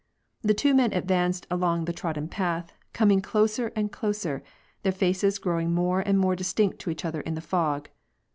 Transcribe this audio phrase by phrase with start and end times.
[0.41, 4.41] The two men advanced along the trod den path, coming closer and closer,
[4.81, 7.87] their faces growing more and more distinct to each other in the fog.